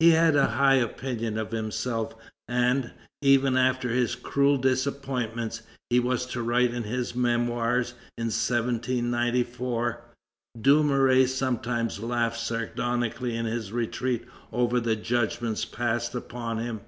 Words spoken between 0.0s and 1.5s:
He had a high opinion of